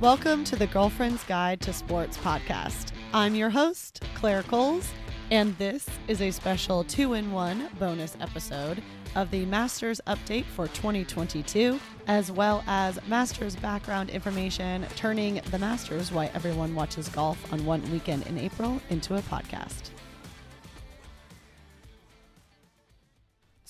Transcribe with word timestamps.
Welcome 0.00 0.44
to 0.44 0.54
the 0.54 0.68
Girlfriend's 0.68 1.24
Guide 1.24 1.60
to 1.62 1.72
Sports 1.72 2.16
podcast. 2.18 2.92
I'm 3.12 3.34
your 3.34 3.50
host, 3.50 4.00
Claire 4.14 4.44
Coles, 4.44 4.88
and 5.32 5.58
this 5.58 5.88
is 6.06 6.22
a 6.22 6.30
special 6.30 6.84
two 6.84 7.14
in 7.14 7.32
one 7.32 7.68
bonus 7.80 8.16
episode 8.20 8.80
of 9.16 9.28
the 9.32 9.44
Masters 9.46 10.00
update 10.06 10.44
for 10.44 10.68
2022, 10.68 11.80
as 12.06 12.30
well 12.30 12.62
as 12.68 13.04
Masters 13.08 13.56
background 13.56 14.10
information, 14.10 14.86
turning 14.94 15.40
the 15.50 15.58
Masters, 15.58 16.12
why 16.12 16.30
everyone 16.32 16.76
watches 16.76 17.08
golf 17.08 17.52
on 17.52 17.66
one 17.66 17.82
weekend 17.90 18.24
in 18.28 18.38
April, 18.38 18.80
into 18.90 19.16
a 19.16 19.22
podcast. 19.22 19.90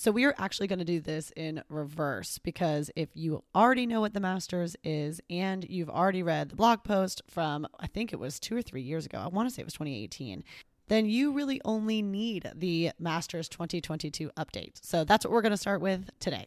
So 0.01 0.13
we 0.13 0.25
are 0.27 0.35
actually 0.39 0.69
going 0.69 0.79
to 0.79 0.85
do 0.85 1.01
this 1.01 1.33
in 1.35 1.61
reverse 1.69 2.39
because 2.39 2.89
if 2.95 3.09
you 3.15 3.43
already 3.53 3.85
know 3.85 4.01
what 4.01 4.15
the 4.15 4.21
Masters 4.21 4.77
is 4.85 5.21
and 5.29 5.69
you've 5.69 5.91
already 5.91 6.23
read 6.23 6.51
the 6.51 6.55
blog 6.55 6.85
post 6.85 7.21
from 7.27 7.67
I 7.81 7.89
think 7.89 8.13
it 8.13 8.21
was 8.21 8.39
2 8.39 8.59
or 8.59 8.63
3 8.63 8.81
years 8.81 9.07
ago. 9.07 9.19
I 9.19 9.27
want 9.27 9.49
to 9.49 9.53
say 9.53 9.61
it 9.61 9.65
was 9.65 9.75
2018. 9.75 10.45
Then 10.87 11.07
you 11.07 11.33
really 11.33 11.61
only 11.65 12.01
need 12.01 12.49
the 12.55 12.93
Masters 13.01 13.49
2022 13.49 14.31
update. 14.37 14.75
So 14.83 15.03
that's 15.03 15.25
what 15.25 15.33
we're 15.33 15.43
going 15.43 15.51
to 15.51 15.57
start 15.57 15.81
with 15.81 16.09
today. 16.21 16.47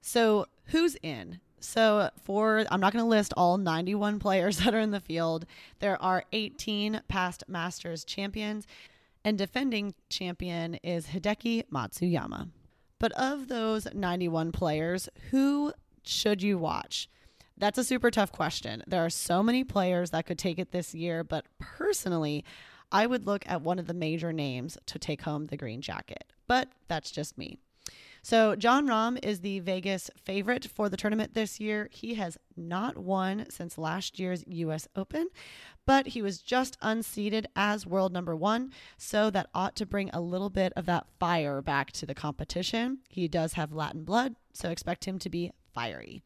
So, 0.00 0.46
who's 0.64 0.96
in? 1.00 1.38
So, 1.60 2.10
for 2.24 2.66
I'm 2.68 2.80
not 2.80 2.92
going 2.92 3.04
to 3.04 3.08
list 3.08 3.32
all 3.36 3.58
91 3.58 4.18
players 4.18 4.58
that 4.58 4.74
are 4.74 4.80
in 4.80 4.90
the 4.90 4.98
field. 4.98 5.46
There 5.78 6.02
are 6.02 6.24
18 6.32 7.02
past 7.06 7.44
Masters 7.46 8.04
champions, 8.04 8.66
and 9.24 9.38
defending 9.38 9.94
champion 10.10 10.74
is 10.82 11.06
Hideki 11.06 11.62
Matsuyama. 11.72 12.48
But 12.98 13.12
of 13.12 13.48
those 13.48 13.86
91 13.94 14.52
players, 14.52 15.08
who 15.30 15.72
should 16.02 16.42
you 16.42 16.58
watch? 16.58 17.08
That's 17.56 17.78
a 17.78 17.84
super 17.84 18.10
tough 18.10 18.32
question. 18.32 18.82
There 18.86 19.04
are 19.04 19.10
so 19.10 19.42
many 19.42 19.64
players 19.64 20.10
that 20.10 20.26
could 20.26 20.38
take 20.38 20.58
it 20.58 20.72
this 20.72 20.94
year, 20.94 21.24
but 21.24 21.46
personally, 21.58 22.44
I 22.90 23.06
would 23.06 23.26
look 23.26 23.44
at 23.46 23.62
one 23.62 23.78
of 23.78 23.86
the 23.86 23.94
major 23.94 24.32
names 24.32 24.78
to 24.86 24.98
take 24.98 25.22
home 25.22 25.46
the 25.46 25.56
green 25.56 25.80
jacket. 25.80 26.32
But 26.46 26.68
that's 26.88 27.10
just 27.10 27.36
me. 27.36 27.58
So, 28.22 28.56
Jon 28.56 28.86
Rahm 28.86 29.18
is 29.22 29.40
the 29.40 29.60
Vegas 29.60 30.10
favorite 30.24 30.66
for 30.66 30.88
the 30.88 30.96
tournament 30.96 31.34
this 31.34 31.60
year. 31.60 31.88
He 31.90 32.14
has 32.14 32.36
not 32.56 32.98
won 32.98 33.46
since 33.50 33.78
last 33.78 34.18
year's 34.18 34.44
US 34.46 34.88
Open, 34.96 35.28
but 35.86 36.08
he 36.08 36.22
was 36.22 36.38
just 36.38 36.76
unseated 36.82 37.46
as 37.56 37.86
world 37.86 38.12
number 38.12 38.36
one. 38.36 38.72
So, 38.96 39.30
that 39.30 39.48
ought 39.54 39.76
to 39.76 39.86
bring 39.86 40.10
a 40.10 40.20
little 40.20 40.50
bit 40.50 40.72
of 40.76 40.86
that 40.86 41.06
fire 41.18 41.62
back 41.62 41.92
to 41.92 42.06
the 42.06 42.14
competition. 42.14 42.98
He 43.08 43.28
does 43.28 43.54
have 43.54 43.72
Latin 43.72 44.04
blood, 44.04 44.36
so 44.52 44.70
expect 44.70 45.04
him 45.06 45.18
to 45.20 45.30
be 45.30 45.52
fiery. 45.72 46.22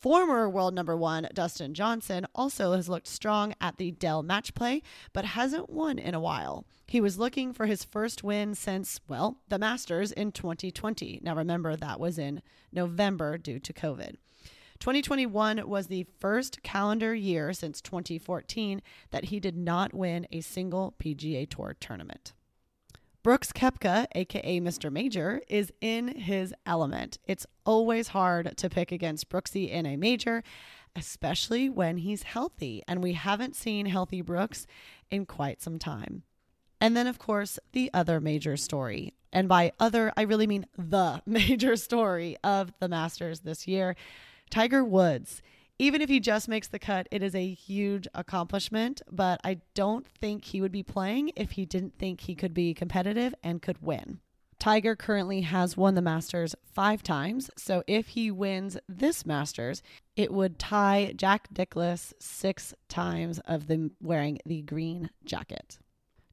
Former 0.00 0.48
world 0.48 0.72
number 0.72 0.96
one 0.96 1.28
Dustin 1.34 1.74
Johnson 1.74 2.26
also 2.34 2.72
has 2.72 2.88
looked 2.88 3.06
strong 3.06 3.52
at 3.60 3.76
the 3.76 3.90
Dell 3.90 4.22
match 4.22 4.54
play, 4.54 4.82
but 5.12 5.26
hasn't 5.26 5.68
won 5.68 5.98
in 5.98 6.14
a 6.14 6.20
while. 6.20 6.64
He 6.86 7.02
was 7.02 7.18
looking 7.18 7.52
for 7.52 7.66
his 7.66 7.84
first 7.84 8.24
win 8.24 8.54
since, 8.54 8.98
well, 9.08 9.36
the 9.48 9.58
Masters 9.58 10.10
in 10.10 10.32
2020. 10.32 11.20
Now 11.22 11.36
remember, 11.36 11.76
that 11.76 12.00
was 12.00 12.18
in 12.18 12.40
November 12.72 13.36
due 13.36 13.58
to 13.58 13.74
COVID. 13.74 14.14
2021 14.78 15.68
was 15.68 15.88
the 15.88 16.06
first 16.18 16.62
calendar 16.62 17.14
year 17.14 17.52
since 17.52 17.82
2014 17.82 18.80
that 19.10 19.24
he 19.26 19.38
did 19.38 19.54
not 19.58 19.92
win 19.92 20.26
a 20.32 20.40
single 20.40 20.94
PGA 20.98 21.46
Tour 21.46 21.76
tournament. 21.78 22.32
Brooks 23.22 23.52
Koepka, 23.52 24.06
aka 24.14 24.60
Mr. 24.60 24.90
Major, 24.90 25.42
is 25.46 25.70
in 25.82 26.08
his 26.08 26.54
element. 26.64 27.18
It's 27.26 27.46
always 27.66 28.08
hard 28.08 28.56
to 28.56 28.70
pick 28.70 28.90
against 28.92 29.28
Brooksy 29.28 29.70
in 29.70 29.84
a 29.84 29.98
major, 29.98 30.42
especially 30.96 31.68
when 31.68 31.98
he's 31.98 32.22
healthy, 32.22 32.82
and 32.88 33.02
we 33.02 33.12
haven't 33.12 33.54
seen 33.54 33.84
healthy 33.84 34.22
Brooks 34.22 34.66
in 35.10 35.26
quite 35.26 35.60
some 35.60 35.78
time. 35.78 36.22
And 36.80 36.96
then, 36.96 37.06
of 37.06 37.18
course, 37.18 37.58
the 37.72 37.90
other 37.92 38.20
major 38.20 38.56
story. 38.56 39.12
And 39.34 39.48
by 39.48 39.72
other, 39.78 40.14
I 40.16 40.22
really 40.22 40.46
mean 40.46 40.64
the 40.78 41.20
major 41.26 41.76
story 41.76 42.38
of 42.42 42.72
the 42.80 42.88
Masters 42.88 43.40
this 43.40 43.68
year 43.68 43.96
Tiger 44.48 44.82
Woods 44.82 45.42
even 45.80 46.02
if 46.02 46.10
he 46.10 46.20
just 46.20 46.46
makes 46.46 46.68
the 46.68 46.78
cut, 46.78 47.08
it 47.10 47.22
is 47.22 47.34
a 47.34 47.54
huge 47.54 48.06
accomplishment. 48.14 49.00
But 49.10 49.40
I 49.42 49.62
don't 49.74 50.06
think 50.06 50.44
he 50.44 50.60
would 50.60 50.72
be 50.72 50.82
playing 50.82 51.32
if 51.36 51.52
he 51.52 51.64
didn't 51.64 51.98
think 51.98 52.20
he 52.20 52.34
could 52.34 52.52
be 52.52 52.74
competitive 52.74 53.34
and 53.42 53.62
could 53.62 53.80
win. 53.80 54.20
Tiger 54.58 54.94
currently 54.94 55.40
has 55.40 55.78
won 55.78 55.94
the 55.94 56.02
Masters 56.02 56.54
five 56.74 57.02
times. 57.02 57.50
So 57.56 57.82
if 57.86 58.08
he 58.08 58.30
wins 58.30 58.76
this 58.90 59.24
Masters, 59.24 59.82
it 60.16 60.30
would 60.30 60.58
tie 60.58 61.14
Jack 61.16 61.48
Nicklaus 61.56 62.12
six 62.18 62.74
times 62.90 63.38
of 63.46 63.66
them 63.66 63.92
wearing 64.02 64.38
the 64.44 64.60
green 64.60 65.08
jacket. 65.24 65.78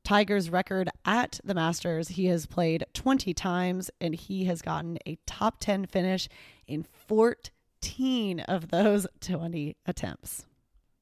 Tiger's 0.03 0.49
record 0.49 0.89
at 1.05 1.39
the 1.45 1.53
Masters, 1.53 2.09
he 2.09 2.25
has 2.25 2.45
played 2.45 2.85
20 2.93 3.33
times 3.33 3.89
and 4.01 4.13
he 4.13 4.43
has 4.43 4.61
gotten 4.61 4.97
a 5.05 5.17
top 5.25 5.61
10 5.61 5.85
finish 5.85 6.27
in 6.67 6.83
14 6.83 7.35
15 7.81 8.41
of 8.41 8.69
those 8.69 9.07
20 9.21 9.75
attempts. 9.85 10.45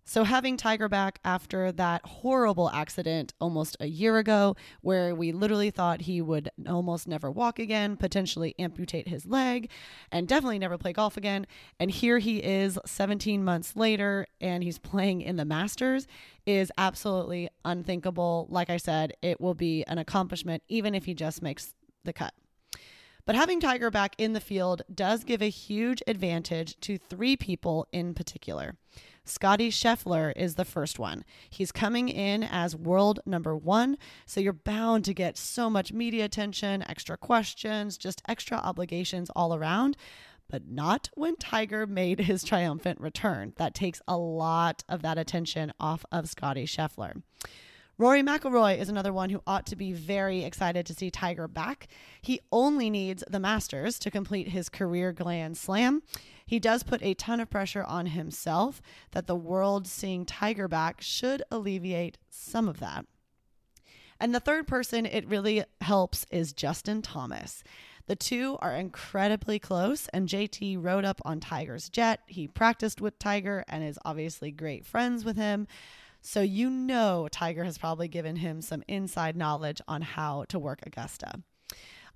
So, 0.08 0.24
having 0.24 0.56
Tiger 0.56 0.88
back 0.88 1.18
after 1.26 1.72
that 1.72 2.06
horrible 2.06 2.70
accident 2.70 3.34
almost 3.42 3.76
a 3.80 3.88
year 3.88 4.20
ago, 4.20 4.56
where 4.82 5.16
we 5.16 5.32
literally 5.32 5.72
thought 5.72 6.02
he 6.02 6.22
would 6.22 6.52
almost 6.70 7.08
never 7.08 7.32
walk 7.32 7.58
again, 7.58 7.98
potentially 7.98 8.54
amputate 8.60 9.08
his 9.08 9.26
leg, 9.26 9.72
and 10.12 10.28
definitely 10.28 10.60
never 10.60 10.78
play 10.78 10.94
golf 10.94 11.18
again. 11.18 11.48
And 11.80 11.90
here 11.90 12.20
he 12.20 12.38
is 12.38 12.78
17 12.86 13.44
months 13.44 13.76
later, 13.76 14.28
and 14.40 14.64
he's 14.64 14.78
playing 14.92 15.22
in 15.22 15.38
the 15.38 15.46
Masters, 15.46 16.06
is 16.46 16.72
absolutely 16.78 17.50
unthinkable. 17.64 18.46
Like 18.52 18.70
I 18.70 18.78
said, 18.78 19.14
it 19.24 19.42
will 19.42 19.56
be 19.56 19.84
an 19.88 19.98
accomplishment, 19.98 20.62
even 20.68 20.94
if 20.94 21.06
he 21.06 21.16
just 21.16 21.42
makes 21.42 21.74
the 22.04 22.14
cut. 22.14 22.36
But 23.26 23.36
having 23.36 23.60
Tiger 23.60 23.90
back 23.90 24.16
in 24.20 24.34
the 24.34 24.40
field 24.40 24.84
does 24.94 25.24
give 25.24 25.42
a 25.42 25.50
huge 25.50 26.04
advantage 26.06 26.80
to 26.82 26.98
three 26.98 27.36
people 27.36 27.88
in 27.92 28.14
particular. 28.14 28.78
Scottie 29.24 29.72
Scheffler 29.72 30.32
is 30.36 30.54
the 30.54 30.66
first 30.66 31.00
one. 31.00 31.26
He's 31.50 31.72
coming 31.72 32.10
in 32.10 32.44
as 32.44 32.76
world 32.76 33.20
number 33.26 33.58
one, 33.58 33.98
so 34.28 34.40
you're 34.40 34.54
bound 34.54 35.04
to 35.06 35.16
get 35.16 35.36
so 35.36 35.68
much 35.72 35.92
media 35.92 36.26
attention, 36.26 36.84
extra 36.88 37.18
questions, 37.18 37.98
just 37.98 38.22
extra 38.28 38.58
obligations 38.58 39.32
all 39.36 39.56
around. 39.56 39.98
But 40.48 40.68
not 40.68 41.10
when 41.16 41.38
Tiger 41.38 41.88
made 41.88 42.20
his 42.20 42.44
triumphant 42.44 43.02
return. 43.02 43.54
That 43.58 43.74
takes 43.74 44.00
a 44.08 44.18
lot 44.18 44.84
of 44.88 45.02
that 45.02 45.18
attention 45.18 45.74
off 45.80 46.06
of 46.12 46.30
Scottie 46.30 46.68
Scheffler. 46.68 47.24
Rory 47.98 48.22
McIlroy 48.22 48.78
is 48.78 48.90
another 48.90 49.14
one 49.14 49.30
who 49.30 49.42
ought 49.48 49.66
to 49.68 49.76
be 49.78 49.94
very 49.94 50.44
excited 50.44 50.86
to 50.86 50.94
see 50.94 51.10
Tiger 51.10 51.48
back. 51.48 51.88
He 52.22 52.42
only 52.52 52.90
needs 52.90 53.24
the 53.30 53.40
Masters 53.40 53.98
to 54.00 54.12
complete 54.12 54.50
his 54.50 54.68
career 54.68 55.14
Grand 55.14 55.58
Slam. 55.58 56.04
He 56.46 56.60
does 56.60 56.84
put 56.84 57.02
a 57.02 57.14
ton 57.14 57.40
of 57.40 57.50
pressure 57.50 57.86
on 57.86 58.08
himself 58.08 58.82
that 59.12 59.28
the 59.28 59.36
world 59.36 59.88
seeing 59.88 60.26
Tiger 60.26 60.68
back 60.68 61.00
should 61.00 61.42
alleviate 61.50 62.18
some 62.30 62.68
of 62.68 62.82
that. 62.82 63.06
And 64.20 64.36
the 64.36 64.42
third 64.42 64.68
person 64.68 65.06
it 65.06 65.28
really 65.30 65.64
helps 65.80 66.26
is 66.30 66.52
Justin 66.52 67.02
Thomas. 67.02 67.64
The 68.08 68.16
two 68.16 68.58
are 68.62 68.76
incredibly 68.76 69.58
close, 69.58 70.10
and 70.10 70.28
JT 70.28 70.84
rode 70.84 71.06
up 71.06 71.22
on 71.26 71.40
Tiger's 71.40 71.90
jet. 71.90 72.20
He 72.28 72.48
practiced 72.48 73.02
with 73.02 73.18
Tiger 73.18 73.64
and 73.68 73.84
is 73.84 73.98
obviously 74.06 74.52
great 74.52 74.86
friends 74.86 75.24
with 75.26 75.38
him. 75.38 75.68
So 76.26 76.42
you 76.42 76.72
know 76.72 77.28
Tiger 77.32 77.64
has 77.66 77.78
probably 77.78 78.08
given 78.08 78.38
him 78.38 78.60
some 78.60 78.82
inside 78.88 79.38
knowledge 79.38 79.80
on 79.88 80.02
how 80.02 80.46
to 80.50 80.58
work 80.58 80.80
Augusta. 80.84 81.44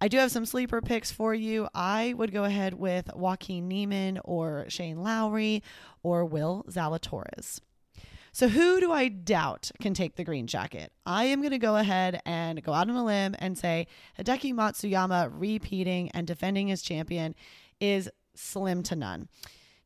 I 0.02 0.08
do 0.08 0.18
have 0.18 0.32
some 0.32 0.48
sleeper 0.48 0.82
picks 0.82 1.12
for 1.12 1.36
you. 1.36 1.68
I 1.76 2.16
would 2.18 2.34
go 2.34 2.44
ahead 2.44 2.74
with 2.74 3.12
Joaquin 3.16 3.68
Niemann 3.68 4.20
or 4.26 4.66
Shane 4.68 5.04
Lowry 5.04 5.62
or 6.02 6.26
Will 6.26 6.66
Zalatoris. 6.70 7.60
So, 8.32 8.48
who 8.48 8.80
do 8.80 8.92
I 8.92 9.10
doubt 9.10 9.70
can 9.80 9.94
take 9.94 10.16
the 10.16 10.24
green 10.24 10.48
jacket? 10.48 10.92
I 11.06 11.26
am 11.26 11.42
going 11.42 11.52
to 11.52 11.60
go 11.60 11.76
ahead 11.76 12.20
and 12.26 12.64
go 12.64 12.74
out 12.74 12.90
on 12.90 12.96
a 12.96 13.06
limb 13.06 13.36
and 13.38 13.58
say 13.58 13.86
Hideki 14.18 14.56
Matsuyama 14.56 15.30
repeating 15.32 16.10
and 16.12 16.26
defending 16.26 16.68
his 16.68 16.82
champion 16.82 17.36
is 17.80 18.10
slim 18.36 18.82
to 18.84 18.96
none. 18.96 19.30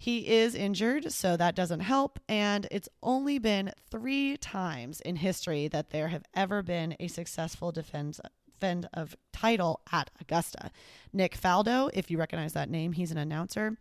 He 0.04 0.28
is 0.28 0.54
injured, 0.54 1.14
so 1.14 1.38
that 1.38 1.56
doesn't 1.56 1.80
help. 1.80 2.20
And 2.28 2.68
it's 2.70 2.90
only 3.02 3.40
been 3.40 3.72
three 3.90 4.36
times 4.36 5.00
in 5.00 5.16
history 5.16 5.70
that 5.70 5.92
there 5.92 6.10
have 6.10 6.26
ever 6.36 6.62
been 6.62 6.98
a 7.00 7.08
successful 7.08 7.72
defense 7.72 8.20
defend 8.46 8.90
of 8.94 9.16
title 9.32 9.80
at 9.94 10.12
Augusta. 10.20 10.72
Nick 11.14 11.40
Faldo, 11.40 11.90
if 11.94 12.12
you 12.12 12.18
recognize 12.18 12.52
that 12.52 12.70
name, 12.70 12.92
he's 12.92 13.12
an 13.12 13.18
announcer. 13.18 13.78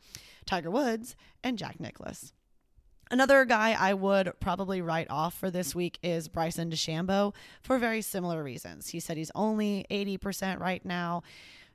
Tiger 0.46 0.70
Woods 0.70 1.16
and 1.42 1.58
Jack 1.58 1.80
Nicklaus. 1.80 2.32
Another 3.10 3.44
guy 3.44 3.76
I 3.76 3.92
would 3.92 4.32
probably 4.38 4.80
write 4.80 5.10
off 5.10 5.34
for 5.34 5.50
this 5.50 5.74
week 5.74 5.98
is 6.04 6.28
Bryson 6.28 6.70
DeChambeau 6.70 7.34
for 7.62 7.78
very 7.78 8.00
similar 8.00 8.44
reasons. 8.44 8.90
He 8.90 9.00
said 9.00 9.16
he's 9.16 9.32
only 9.34 9.86
80% 9.90 10.60
right 10.60 10.84
now. 10.84 11.24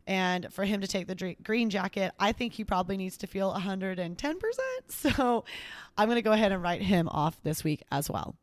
And 0.08 0.52
for 0.54 0.64
him 0.64 0.80
to 0.80 0.88
take 0.88 1.06
the 1.08 1.36
green 1.44 1.70
jacket, 1.70 2.14
I 2.18 2.32
think 2.32 2.54
he 2.54 2.64
probably 2.64 2.96
needs 2.96 3.18
to 3.18 3.28
feel 3.28 3.54
110%. 3.54 4.38
So 4.90 5.44
I'm 5.98 6.08
going 6.08 6.16
to 6.16 6.22
go 6.22 6.32
ahead 6.32 6.54
and 6.54 6.64
write 6.64 6.82
him 6.82 7.10
off 7.10 7.44
this 7.44 7.64
week 7.64 7.84
as 7.92 8.10
well. 8.10 8.36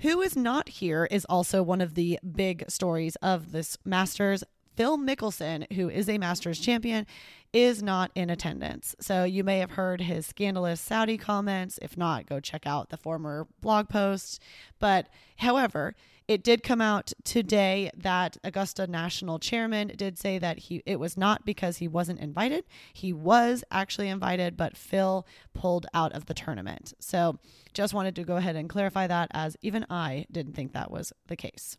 Who 0.00 0.22
is 0.22 0.34
not 0.34 0.68
here 0.68 1.06
is 1.10 1.26
also 1.26 1.62
one 1.62 1.82
of 1.82 1.94
the 1.94 2.18
big 2.34 2.64
stories 2.68 3.16
of 3.16 3.52
this 3.52 3.76
Masters. 3.84 4.42
Phil 4.76 4.98
Mickelson, 4.98 5.70
who 5.74 5.88
is 5.88 6.08
a 6.08 6.18
Masters 6.18 6.58
champion, 6.58 7.06
is 7.52 7.82
not 7.82 8.10
in 8.14 8.30
attendance. 8.30 8.96
So 8.98 9.22
you 9.22 9.44
may 9.44 9.58
have 9.58 9.72
heard 9.72 10.00
his 10.00 10.26
scandalous 10.26 10.80
Saudi 10.80 11.16
comments. 11.16 11.78
If 11.80 11.96
not, 11.96 12.26
go 12.26 12.40
check 12.40 12.66
out 12.66 12.88
the 12.88 12.96
former 12.96 13.46
blog 13.60 13.88
post. 13.88 14.42
But 14.80 15.06
however, 15.36 15.94
it 16.26 16.42
did 16.42 16.62
come 16.62 16.80
out 16.80 17.12
today 17.24 17.90
that 17.96 18.36
Augusta 18.42 18.86
National 18.86 19.38
Chairman 19.38 19.92
did 19.96 20.18
say 20.18 20.38
that 20.38 20.58
he 20.58 20.82
it 20.86 20.98
was 20.98 21.16
not 21.16 21.44
because 21.44 21.78
he 21.78 21.88
wasn't 21.88 22.20
invited. 22.20 22.64
He 22.92 23.12
was 23.12 23.62
actually 23.70 24.08
invited, 24.08 24.56
but 24.56 24.76
Phil 24.76 25.26
pulled 25.52 25.86
out 25.92 26.12
of 26.12 26.26
the 26.26 26.34
tournament. 26.34 26.94
So 26.98 27.38
just 27.74 27.94
wanted 27.94 28.16
to 28.16 28.24
go 28.24 28.36
ahead 28.36 28.56
and 28.56 28.68
clarify 28.68 29.06
that 29.06 29.28
as 29.32 29.56
even 29.60 29.84
I 29.90 30.26
didn't 30.32 30.54
think 30.54 30.72
that 30.72 30.90
was 30.90 31.12
the 31.26 31.36
case. 31.36 31.76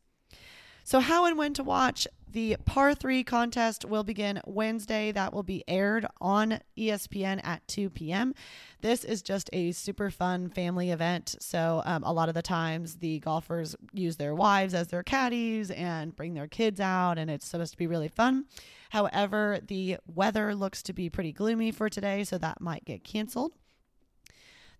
So, 0.87 0.99
how 0.99 1.25
and 1.25 1.35
when 1.35 1.55
to 1.55 1.63
watch 1.63 2.07
the 2.31 2.57
par 2.63 2.93
three 2.93 3.23
contest 3.23 3.85
will 3.85 4.03
begin 4.03 4.39
Wednesday. 4.45 5.11
That 5.11 5.33
will 5.33 5.41
be 5.41 5.63
aired 5.67 6.05
on 6.21 6.59
ESPN 6.77 7.43
at 7.43 7.67
2 7.67 7.89
p.m. 7.89 8.35
This 8.81 9.03
is 9.03 9.23
just 9.23 9.49
a 9.51 9.71
super 9.71 10.11
fun 10.11 10.49
family 10.49 10.91
event. 10.91 11.37
So, 11.39 11.81
um, 11.85 12.03
a 12.03 12.13
lot 12.13 12.29
of 12.29 12.35
the 12.35 12.43
times 12.43 12.97
the 12.97 13.17
golfers 13.21 13.75
use 13.93 14.17
their 14.17 14.35
wives 14.35 14.75
as 14.75 14.89
their 14.89 15.01
caddies 15.01 15.71
and 15.71 16.15
bring 16.15 16.35
their 16.35 16.47
kids 16.47 16.79
out, 16.79 17.17
and 17.17 17.31
it's 17.31 17.47
supposed 17.47 17.71
to 17.71 17.79
be 17.79 17.87
really 17.87 18.07
fun. 18.07 18.45
However, 18.91 19.57
the 19.67 19.97
weather 20.05 20.53
looks 20.53 20.83
to 20.83 20.93
be 20.93 21.09
pretty 21.09 21.31
gloomy 21.31 21.71
for 21.71 21.89
today, 21.89 22.23
so 22.23 22.37
that 22.37 22.61
might 22.61 22.85
get 22.85 23.03
canceled. 23.03 23.53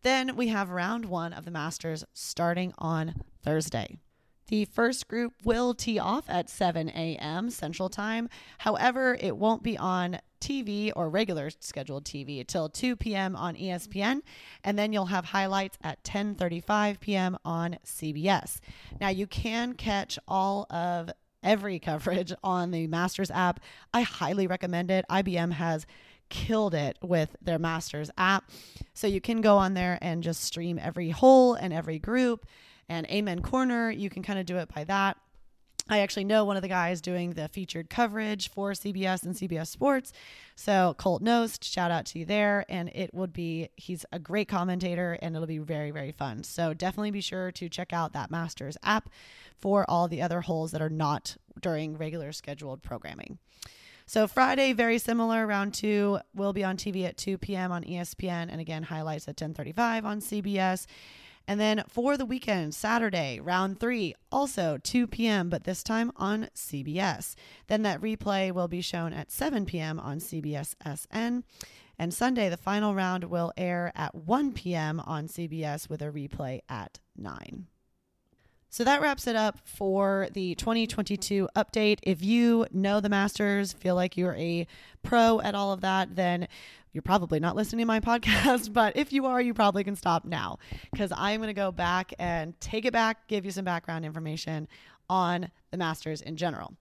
Then 0.04 0.36
we 0.36 0.50
have 0.50 0.69
round 0.69 1.06
one 1.06 1.34
of 1.34 1.46
the 1.46 1.51
Masters 1.51 2.04
starting 2.13 2.75
on 2.78 3.24
Thursday. 3.42 3.98
The 4.47 4.65
first 4.65 5.07
group 5.07 5.33
will 5.44 5.74
tee 5.74 5.97
off 5.97 6.25
at 6.30 6.50
7 6.50 6.89
a.m. 6.89 7.50
Central 7.50 7.89
Time. 7.89 8.30
However, 8.59 9.18
it 9.19 9.38
won't 9.38 9.63
be 9.63 9.77
on 9.77 10.19
TV 10.39 10.92
or 10.95 11.09
regular 11.09 11.50
scheduled 11.59 12.06
TV 12.06 12.39
until 12.39 12.69
2 12.69 12.95
p.m. 12.95 13.36
on 13.36 13.56
ESPN, 13.56 14.21
and 14.63 14.77
then 14.77 14.94
you'll 14.94 15.07
have 15.07 15.25
highlights 15.25 15.77
at 15.81 16.03
10:35 16.03 17.00
p.m. 17.00 17.38
on 17.44 17.77
CBS. 17.83 18.59
Now 19.01 19.09
you 19.09 19.25
can 19.25 19.74
catch 19.74 20.19
all 20.27 20.68
of 20.69 21.09
every 21.41 21.80
coverage 21.89 22.31
on 22.44 22.69
the 22.69 22.86
Masters 22.86 23.31
app. 23.31 23.59
I 23.94 24.01
highly 24.01 24.45
recommend 24.45 24.91
it. 24.91 25.06
IBM 25.09 25.53
has 25.53 25.88
killed 26.30 26.75
it 26.75 26.98
with 27.01 27.36
their 27.41 27.59
Masters 27.59 28.12
app. 28.18 28.51
So 28.94 29.07
you 29.07 29.21
can 29.21 29.41
go 29.41 29.57
on 29.57 29.74
there 29.74 29.98
and 30.01 30.24
just 30.24 30.44
stream 30.44 30.80
every 30.81 31.09
hole 31.09 31.56
and 31.56 31.74
every 31.74 32.00
group 32.00 32.45
and 32.90 33.06
Amen 33.08 33.42
Corner, 33.42 33.90
you 33.90 34.10
can 34.10 34.24
kind 34.24 34.40
of 34.40 34.46
do 34.46 34.58
it 34.58 34.74
by 34.74 34.84
that. 34.86 35.18
I 35.88 36.00
actually 36.00 36.24
know 36.24 36.46
one 36.46 36.56
of 36.56 36.64
the 36.64 36.68
guys 36.68 37.00
doing 37.00 37.34
the 37.34 37.48
featured 37.48 37.92
coverage 37.92 38.50
for 38.50 38.72
CBS 38.72 39.22
and 39.22 39.36
CBS 39.36 39.68
Sports. 39.68 40.14
So, 40.56 40.96
Colt 40.98 41.24
Knost, 41.24 41.64
shout 41.64 41.92
out 41.92 42.08
to 42.08 42.20
you 42.20 42.26
there. 42.26 42.66
And 42.70 42.90
it 42.96 43.14
would 43.14 43.32
be, 43.32 43.70
he's 43.76 44.04
a 44.12 44.18
great 44.18 44.48
commentator 44.48 45.20
and 45.22 45.36
it'll 45.36 45.48
be 45.48 45.60
very, 45.60 45.92
very 45.92 46.12
fun. 46.12 46.44
So, 46.44 46.74
definitely 46.74 47.12
be 47.12 47.22
sure 47.22 47.52
to 47.52 47.70
check 47.70 47.94
out 47.94 48.14
that 48.14 48.32
Masters 48.32 48.78
app 48.82 49.10
for 49.60 49.86
all 49.88 50.08
the 50.08 50.24
other 50.24 50.42
holes 50.42 50.72
that 50.72 50.82
are 50.82 50.90
not 50.90 51.38
during 51.62 51.98
regular 51.98 52.32
scheduled 52.32 52.82
programming. 52.82 53.38
So, 54.08 54.28
Friday, 54.28 54.74
very 54.74 54.98
similar. 54.98 55.46
Round 55.46 55.72
two 55.72 56.20
will 56.34 56.54
be 56.54 56.64
on 56.64 56.78
TV 56.78 57.06
at 57.06 57.18
2 57.18 57.38
p.m. 57.38 57.72
on 57.72 57.84
ESPN. 57.84 58.50
And 58.52 58.60
again, 58.60 58.82
highlights 58.84 59.28
at 59.28 59.40
1035 59.40 60.06
on 60.06 60.20
CBS. 60.20 60.88
And 61.47 61.59
then 61.59 61.83
for 61.88 62.18
the 62.18 62.25
weekend, 62.25 62.74
Saturday, 62.74 63.39
round 63.39 63.80
three, 63.80 64.15
also 64.31 64.80
2 64.81 65.07
p.m., 65.07 65.50
but 65.50 65.63
this 65.63 65.83
time 65.83 66.12
on 66.15 66.50
CBS. 66.56 67.36
Then 67.68 67.83
that 67.83 68.01
replay 68.01 68.51
will 68.51 68.68
be 68.68 68.81
shown 68.81 69.13
at 69.13 69.31
7 69.31 69.65
p.m. 69.65 70.00
on 70.00 70.19
CBS 70.19 70.75
SN. 70.83 71.44
And 71.97 72.13
Sunday, 72.13 72.50
the 72.50 72.57
final 72.57 72.95
round 72.95 73.25
will 73.25 73.53
air 73.56 73.92
at 73.95 74.15
1 74.15 74.53
p.m. 74.53 75.00
on 75.00 75.27
CBS 75.27 75.88
with 75.89 76.01
a 76.01 76.12
replay 76.12 76.62
at 76.68 77.00
9. 77.15 77.68
So 78.69 78.83
that 78.83 79.01
wraps 79.01 79.25
it 79.25 79.38
up 79.38 79.59
for 79.63 80.27
the 80.33 80.56
2022 80.56 81.48
update. 81.56 82.00
If 82.03 82.21
you 82.21 82.65
know 82.71 83.00
the 83.00 83.08
Masters, 83.08 83.72
feel 83.72 83.96
like 83.96 84.17
you're 84.17 84.36
a 84.36 84.67
pro 85.01 85.39
at 85.39 85.55
all 85.55 85.72
of 85.72 85.79
that, 85.79 86.17
then 86.17 86.50
you're 86.96 87.02
probably 87.02 87.42
not 87.42 87.56
listening 87.58 87.82
to 87.82 87.86
my 87.86 88.00
podcast, 88.20 88.74
but 88.74 88.96
if 88.96 89.12
you 89.12 89.25
are, 89.25 89.42
you 89.42 89.54
probably 89.54 89.84
can 89.84 89.96
stop 89.96 90.25
now 90.25 90.58
because 90.92 91.12
I'm 91.16 91.42
going 91.42 91.50
to 91.50 91.54
go 91.54 91.72
back 91.72 92.14
and 92.18 92.60
take 92.62 92.86
it 92.86 92.94
back, 92.94 93.28
give 93.28 93.46
you 93.46 93.52
some 93.52 93.66
background 93.66 94.06
information 94.06 94.68
on 95.10 95.52
the 95.72 95.78
Masters 95.78 96.22
in 96.22 96.38
general. 96.38 96.74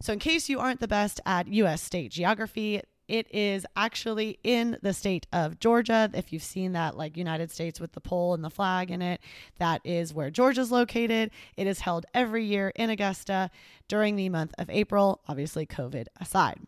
So, 0.00 0.12
in 0.12 0.18
case 0.18 0.48
you 0.48 0.60
aren't 0.60 0.80
the 0.80 0.88
best 0.88 1.20
at 1.26 1.48
US 1.48 1.82
state 1.82 2.12
geography, 2.12 2.82
it 3.08 3.26
is 3.34 3.64
actually 3.74 4.38
in 4.44 4.76
the 4.82 4.92
state 4.92 5.26
of 5.32 5.58
Georgia. 5.58 6.10
If 6.12 6.30
you've 6.30 6.42
seen 6.42 6.72
that, 6.72 6.96
like 6.96 7.16
United 7.16 7.50
States 7.50 7.80
with 7.80 7.92
the 7.92 8.02
pole 8.02 8.34
and 8.34 8.44
the 8.44 8.50
flag 8.50 8.90
in 8.90 9.00
it, 9.00 9.20
that 9.58 9.80
is 9.82 10.12
where 10.12 10.30
Georgia's 10.30 10.70
located. 10.70 11.30
It 11.56 11.66
is 11.66 11.80
held 11.80 12.04
every 12.12 12.44
year 12.44 12.70
in 12.76 12.90
Augusta 12.90 13.50
during 13.88 14.16
the 14.16 14.28
month 14.28 14.52
of 14.58 14.68
April, 14.68 15.22
obviously, 15.26 15.64
COVID 15.66 16.06
aside. 16.20 16.60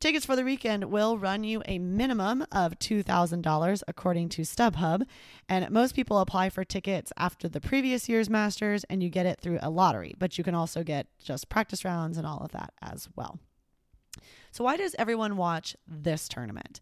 Tickets 0.00 0.26
for 0.26 0.36
the 0.36 0.44
weekend 0.44 0.84
will 0.84 1.18
run 1.18 1.44
you 1.44 1.62
a 1.66 1.78
minimum 1.78 2.42
of 2.52 2.78
$2,000 2.78 3.82
according 3.88 4.28
to 4.30 4.42
StubHub. 4.42 5.06
And 5.48 5.70
most 5.70 5.94
people 5.94 6.18
apply 6.18 6.50
for 6.50 6.64
tickets 6.64 7.12
after 7.16 7.48
the 7.48 7.60
previous 7.60 8.08
year's 8.08 8.28
Masters 8.28 8.84
and 8.84 9.02
you 9.02 9.08
get 9.08 9.26
it 9.26 9.40
through 9.40 9.58
a 9.62 9.70
lottery, 9.70 10.14
but 10.18 10.36
you 10.36 10.44
can 10.44 10.54
also 10.54 10.82
get 10.82 11.06
just 11.22 11.48
practice 11.48 11.84
rounds 11.84 12.18
and 12.18 12.26
all 12.26 12.40
of 12.40 12.52
that 12.52 12.72
as 12.82 13.08
well. 13.16 13.38
So, 14.52 14.62
why 14.62 14.76
does 14.76 14.94
everyone 14.98 15.36
watch 15.36 15.76
this 15.88 16.28
tournament? 16.28 16.80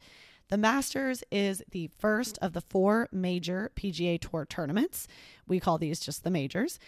The 0.49 0.59
Masters 0.59 1.25
is 1.31 1.63
the 1.71 1.89
first 1.99 2.39
of 2.43 2.53
the 2.53 2.61
four 2.61 3.09
major 3.11 3.71
PGA 3.75 4.21
Tour 4.21 4.45
tournaments. 4.45 5.09
We 5.47 5.61
call 5.61 5.79
these 5.79 5.99
just 5.99 6.25
the 6.25 6.31
majors. 6.31 6.79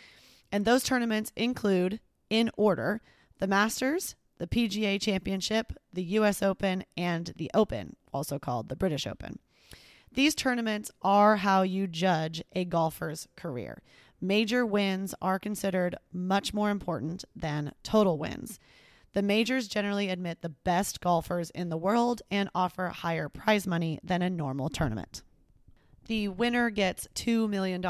And 0.53 0.65
those 0.65 0.85
tournaments 0.85 1.33
include, 1.35 2.01
in 2.29 2.51
order, 2.59 3.01
the 3.39 3.47
Masters, 3.47 4.17
the 4.39 4.47
PGA 4.47 5.01
Championship, 5.01 5.73
the 5.93 6.03
US 6.03 6.43
Open, 6.43 6.85
and 6.97 7.33
the 7.37 7.51
Open, 7.55 7.97
also 8.13 8.39
called 8.39 8.69
the 8.69 8.77
British 8.77 9.07
Open. 9.07 9.39
These 10.13 10.35
tournaments 10.35 10.91
are 11.03 11.37
how 11.37 11.63
you 11.63 11.87
judge 11.87 12.43
a 12.53 12.65
golfer's 12.65 13.27
career. 13.37 13.83
Major 14.21 14.65
wins 14.65 15.15
are 15.21 15.39
considered 15.39 15.97
much 16.13 16.55
more 16.55 16.71
important 16.71 17.25
than 17.35 17.73
total 17.83 18.17
wins. 18.17 18.59
The 19.13 19.23
majors 19.23 19.69
generally 19.69 20.09
admit 20.09 20.43
the 20.43 20.49
best 20.49 21.01
golfers 21.01 21.51
in 21.51 21.69
the 21.69 21.77
world 21.77 22.23
and 22.31 22.49
offer 22.55 22.89
higher 22.89 23.29
prize 23.29 23.67
money 23.67 23.99
than 24.03 24.23
a 24.23 24.31
normal 24.31 24.69
tournament. 24.69 25.23
The 26.07 26.29
winner 26.29 26.71
gets 26.71 27.09
$2 27.15 27.49
million, 27.49 27.83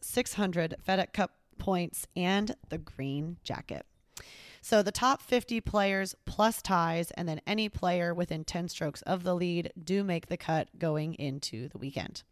600 0.00 0.74
FedEx 0.86 1.12
Cup 1.12 1.32
points, 1.58 2.06
and 2.16 2.54
the 2.68 2.78
green 2.78 3.36
jacket. 3.44 3.84
So 4.60 4.82
the 4.82 4.92
top 4.92 5.22
50 5.22 5.60
players 5.60 6.14
plus 6.26 6.60
ties, 6.60 7.10
and 7.12 7.28
then 7.28 7.40
any 7.46 7.68
player 7.68 8.12
within 8.12 8.44
10 8.44 8.68
strokes 8.68 9.02
of 9.02 9.22
the 9.22 9.34
lead 9.34 9.72
do 9.82 10.04
make 10.04 10.26
the 10.26 10.36
cut 10.36 10.68
going 10.78 11.14
into 11.14 11.68
the 11.68 11.78
weekend. 11.78 12.22